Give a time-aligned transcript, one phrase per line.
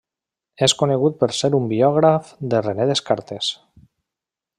[0.67, 3.51] És conegut per ser un biògraf de René Descartes.